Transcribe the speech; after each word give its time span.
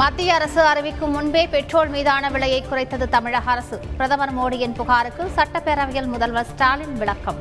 மத்திய 0.00 0.34
அரசு 0.34 0.60
அறிவிக்கும் 0.60 1.10
முன்பே 1.10 1.46
பெட்ரோல் 1.46 1.88
மீதான 1.88 2.30
விலையை 2.30 2.64
குறைத்தது 2.70 3.08
தமிழக 3.08 3.50
அரசு. 3.50 3.80
பிரதமர் 3.96 4.34
மோடியின் 4.38 4.72
புகாருக்கு 4.72 5.30
சட்டப்பேரவையில் 5.36 6.06
முதல்வர் 6.06 6.46
ஸ்டாலின் 6.46 6.96
விளக்கம். 6.96 7.38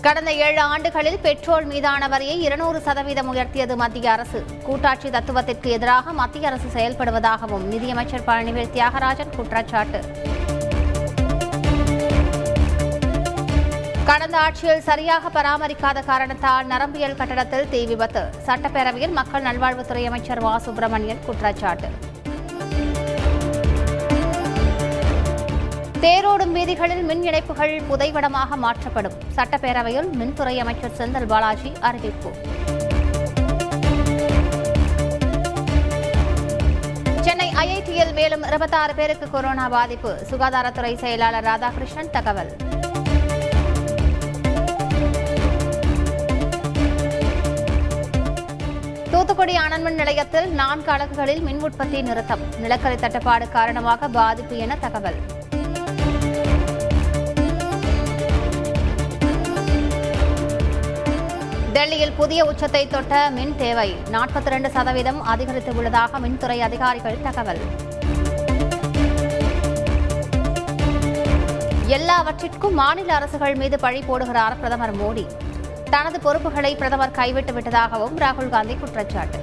கடந்த 0.00 0.32
ஏழு 0.32 0.60
ஆண்டுகளில் 0.60 1.18
பெட்ரோல் 1.18 1.64
மீதான 1.64 2.08
வரியை 2.08 2.40
இருநூறு 2.40 2.80
சதவீதம் 2.80 3.34
உயர்த்தியது 3.34 3.76
மத்திய 3.76 4.10
அரசு. 4.10 4.44
கூட்டாட்சி 4.64 5.10
தத்துவத்திற்கு 5.10 5.70
எதிராக 5.70 6.12
மத்திய 6.12 6.48
அரசு 6.48 6.68
செயல்படுவதாகவும் 6.74 7.66
நிதியமைச்சர் 7.74 8.26
பழனிவேல் 8.26 8.74
தியாகராஜன் 8.74 9.36
குற்றச்சாட்டு. 9.36 10.02
கடந்த 14.08 14.36
ஆட்சியில் 14.38 14.84
சரியாக 14.86 15.30
பராமரிக்காத 15.34 16.02
காரணத்தால் 16.10 16.66
நரம்பியல் 16.66 17.16
கட்டடத்தில் 17.16 17.66
தீ 17.72 17.80
விபத்து. 17.86 18.22
சட்டப்பேரவையில் 18.46 19.12
மக்கள் 19.18 19.42
நல்வாழ்வுத்துறை 19.42 20.02
அமைச்சர் 20.10 20.40
மா 20.44 20.52
சுப்பிரமணியன் 20.58 21.20
குற்றச்சாட்டு. 21.26 21.88
தேரோடும் 26.04 26.54
வீதிகளில் 26.56 27.02
மின் 27.10 27.24
இணைப்புகள் 27.24 27.74
புதைவடமாக 27.90 28.56
மாற்றப்படும். 28.64 29.16
சட்டப்பேரவையில் 29.36 30.08
மின்துறை 30.20 30.54
அமைச்சர் 30.64 30.96
செந்தில் 30.98 31.28
பாலாஜி 31.32 31.72
அறிவிப்பு. 31.80 32.32
சென்னை 37.26 37.50
ஐஐடியில் 37.64 38.14
மேலும் 38.20 38.46
இருபத்தாறு 38.50 38.94
பேருக்கு 38.94 39.28
கொரோனா 39.30 39.68
பாதிப்பு. 39.76 40.14
சுகாதாரத்துறை 40.30 40.94
செயலாளர் 41.04 41.48
ராதாகிருஷ்ணன் 41.50 42.14
தகவல். 42.18 42.52
தூத்துக்குடி 49.28 49.56
அனல்மின் 49.62 49.98
நிலையத்தில் 50.00 50.46
நான்கு 50.58 50.90
அலகுகளில் 50.92 51.40
மின் 51.46 51.58
உற்பத்தி 51.66 51.98
நிறுத்தம். 52.06 52.42
நிலக்கரி 52.62 52.96
தட்டுப்பாடு 53.00 53.46
காரணமாக 53.56 54.08
பாதிப்பு 54.14 54.54
என 54.64 54.76
தகவல். 54.84 55.18
டெல்லியில் 61.74 62.14
புதிய 62.20 62.46
உச்சத்தை 62.50 62.82
தொட்ட 62.94 63.18
மின் 63.36 63.52
தேவை. 63.62 63.88
நாற்பத்தி 64.14 64.52
ரெண்டு 64.54 64.70
சதவீதம் 64.76 65.20
அதிகரித்து 65.32 65.74
உள்ளதாக 65.80 66.20
மின்துறை 66.24 66.58
அதிகாரிகள் 66.68 67.18
தகவல். 67.26 67.60
எல்லாவற்றிற்கும் 71.98 72.78
மாநில 72.82 73.12
அரசுகள் 73.18 73.58
மீது 73.64 73.78
பழி 73.84 74.02
போடுகிறார் 74.08 74.58
பிரதமர் 74.62 74.96
மோடி. 75.02 75.26
தனது 75.94 76.18
பொறுப்புகளை 76.24 76.70
பிரதமர் 76.80 77.14
கைவிட்டு 77.18 77.52
விட்டதாகவும் 77.56 78.16
ராகுல் 78.22 78.52
காந்தி 78.54 78.74
குற்றச்சாட்டு. 78.74 79.38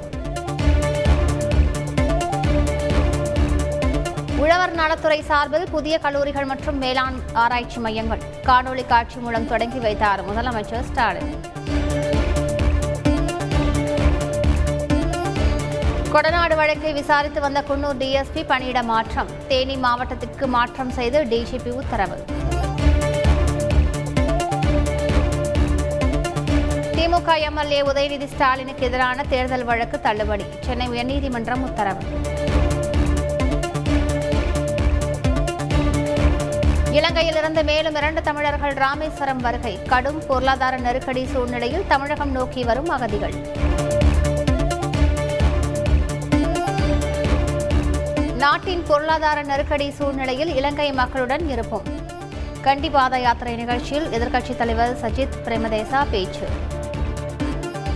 உழவர் 4.43 4.73
நலத்துறை 4.79 5.19
சார்பில் 5.29 5.67
புதிய 5.75 5.95
கல்லூரிகள் 6.05 6.47
மற்றும் 6.51 6.79
வேளாண் 6.83 7.17
ஆராய்ச்சி 7.43 7.79
மையங்கள். 7.85 8.23
காணொலி 8.49 8.85
காட்சி 8.93 9.19
மூலம் 9.25 9.47
தொடங்கி 9.51 9.79
வைத்தார் 9.85 10.23
முதலமைச்சர் 10.29 10.87
ஸ்டாலின். 10.89 11.31
கொடநாடு 16.13 16.55
வழக்கை 16.61 16.91
விசாரித்து 16.99 17.39
வந்த 17.45 17.61
குன்னூர் 17.69 17.99
டிஎஸ்பி 18.01 18.43
பணியிட 18.51 18.83
மாற்றம். 18.91 19.31
தேனி 19.47 19.75
மாவட்டத்திற்கு 19.85 20.47
மாற்றம் 20.57 20.93
செய்து 20.99 21.21
டிஜிபி 21.31 21.71
உத்தரவு. 21.81 22.17
திமுக 27.15 27.39
எம்எல்ஏ 27.39 27.81
உதயநிதி 27.81 28.25
ஸ்டாலினுக்கு 28.25 28.85
எதிரான 28.85 29.23
தேர்தல் 29.23 29.63
வழக்கு 29.63 30.01
தள்ளுபடி. 30.01 30.43
சென்னை 30.59 30.89
உயர்நீதிமன்றம் 30.89 31.61
உத்தரவு. 31.61 32.03
இலங்கையிலிருந்து 36.91 37.63
மேலும் 37.63 37.95
இரண்டு 37.95 38.21
தமிழர்கள் 38.21 38.73
ராமேஸ்வரம் 38.73 39.37
வருகை. 39.37 39.83
கடும் 39.83 40.21
பொருளாதார 40.27 40.77
நெருக்கடி 40.77 41.25
சூழ்நிலையில் 41.25 41.87
தமிழகம் 41.87 42.31
நோக்கி 42.31 42.63
வரும் 42.63 42.89
அகதிகள். 42.89 43.33
நாட்டின் 48.37 48.83
பொருளாதார 48.87 49.43
நெருக்கடி 49.43 49.91
சூழ்நிலையில் 49.91 50.55
இலங்கை 50.55 50.93
மக்களுடன் 50.93 51.49
இருப்போம். 51.49 51.83
கண்டி 52.61 52.89
பாத 52.89 53.19
யாத்திரை 53.19 53.55
நிகழ்ச்சியில் 53.55 54.07
எதிர்க்கட்சித் 54.07 54.55
தலைவர் 54.55 54.97
சஜித் 55.01 55.35
பிரேமதேசா 55.45 56.05
பேச்சு. 56.11 56.47